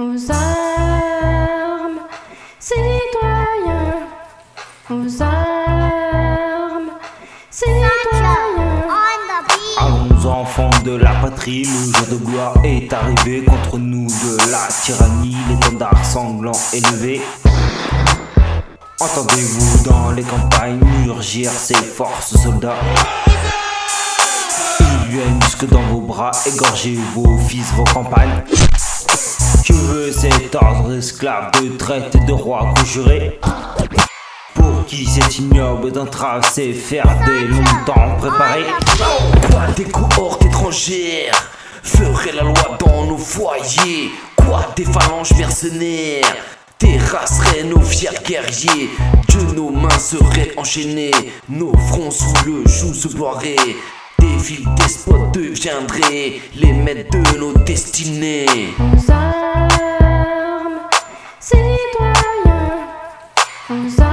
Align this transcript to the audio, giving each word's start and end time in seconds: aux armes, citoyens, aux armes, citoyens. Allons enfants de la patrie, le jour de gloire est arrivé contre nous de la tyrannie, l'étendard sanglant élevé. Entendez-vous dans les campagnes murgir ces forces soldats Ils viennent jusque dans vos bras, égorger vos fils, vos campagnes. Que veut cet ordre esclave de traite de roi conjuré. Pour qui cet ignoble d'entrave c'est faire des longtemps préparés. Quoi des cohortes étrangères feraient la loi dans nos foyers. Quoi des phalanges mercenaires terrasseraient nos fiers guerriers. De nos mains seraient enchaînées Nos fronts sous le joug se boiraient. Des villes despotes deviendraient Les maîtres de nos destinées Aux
aux 0.00 0.32
armes, 0.32 2.00
citoyens, 2.58 4.08
aux 4.88 5.22
armes, 5.22 6.90
citoyens. 7.50 7.90
Allons 9.78 10.30
enfants 10.30 10.70
de 10.84 10.92
la 10.92 11.14
patrie, 11.16 11.64
le 11.64 11.92
jour 11.92 12.06
de 12.18 12.24
gloire 12.24 12.54
est 12.64 12.90
arrivé 12.92 13.44
contre 13.44 13.76
nous 13.76 14.06
de 14.06 14.50
la 14.50 14.68
tyrannie, 14.82 15.36
l'étendard 15.50 16.04
sanglant 16.04 16.58
élevé. 16.72 17.20
Entendez-vous 19.00 19.84
dans 19.84 20.12
les 20.12 20.22
campagnes 20.22 20.80
murgir 21.04 21.50
ces 21.50 21.74
forces 21.74 22.36
soldats 22.42 22.80
Ils 24.80 25.10
viennent 25.10 25.42
jusque 25.42 25.68
dans 25.68 25.82
vos 25.82 26.00
bras, 26.00 26.32
égorger 26.46 26.98
vos 27.14 27.36
fils, 27.36 27.70
vos 27.74 27.84
campagnes. 27.84 28.44
Que 29.66 29.72
veut 29.74 30.10
cet 30.10 30.54
ordre 30.54 30.94
esclave 30.94 31.50
de 31.62 31.76
traite 31.76 32.16
de 32.26 32.32
roi 32.32 32.72
conjuré. 32.76 33.38
Pour 34.54 34.84
qui 34.86 35.06
cet 35.06 35.38
ignoble 35.38 35.92
d'entrave 35.92 36.48
c'est 36.50 36.72
faire 36.72 37.06
des 37.26 37.46
longtemps 37.46 38.16
préparés. 38.18 38.64
Quoi 39.50 39.66
des 39.76 39.84
cohortes 39.84 40.44
étrangères 40.44 41.52
feraient 41.82 42.32
la 42.32 42.42
loi 42.42 42.78
dans 42.80 43.06
nos 43.06 43.18
foyers. 43.18 44.10
Quoi 44.34 44.66
des 44.74 44.84
phalanges 44.84 45.32
mercenaires 45.36 46.34
terrasseraient 46.78 47.64
nos 47.64 47.80
fiers 47.80 48.08
guerriers. 48.26 48.90
De 49.28 49.54
nos 49.54 49.70
mains 49.70 49.98
seraient 49.98 50.52
enchaînées 50.56 51.12
Nos 51.48 51.76
fronts 51.76 52.10
sous 52.10 52.34
le 52.46 52.66
joug 52.66 52.94
se 52.94 53.08
boiraient. 53.08 53.56
Des 54.18 54.36
villes 54.36 54.68
despotes 54.76 55.32
deviendraient 55.32 56.40
Les 56.56 56.72
maîtres 56.72 57.10
de 57.10 57.38
nos 57.38 57.52
destinées 57.52 58.74
Aux 63.70 64.09